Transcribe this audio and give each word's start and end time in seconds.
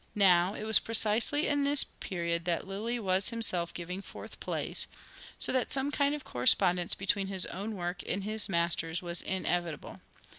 Now, 0.15 0.55
it 0.55 0.63
was 0.63 0.79
precisely 0.79 1.45
in 1.45 1.63
this 1.63 1.83
period 1.83 2.45
that 2.45 2.65
Lyly 2.67 2.99
was 2.99 3.29
himself 3.29 3.71
giving 3.71 4.01
forth 4.01 4.39
plays; 4.39 4.87
so 5.37 5.51
that 5.51 5.71
some 5.71 5.91
kind 5.91 6.15
of 6.15 6.23
correspondence 6.23 6.95
between 6.95 7.27
his 7.27 7.45
own 7.45 7.75
work 7.75 8.01
and 8.07 8.23
his 8.23 8.49
master's 8.49 9.03
was 9.03 9.21
inevitable. 9.21 10.01